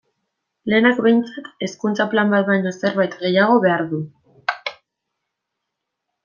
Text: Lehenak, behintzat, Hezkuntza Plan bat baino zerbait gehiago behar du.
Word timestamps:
Lehenak, 0.71 1.01
behintzat, 1.07 1.49
Hezkuntza 1.67 2.07
Plan 2.13 2.33
bat 2.37 2.47
baino 2.47 2.71
zerbait 2.81 3.19
gehiago 3.21 3.61
behar 3.67 3.85
du. 3.93 4.01